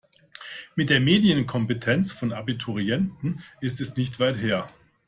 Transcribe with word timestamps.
Mit 0.73 0.89
der 0.89 0.99
Medienkompetenz 0.99 2.11
von 2.11 2.33
Abiturienten 2.33 3.43
ist 3.59 3.79
es 3.81 3.97
nicht 3.97 4.19
weit 4.19 4.37
her. 4.37 4.65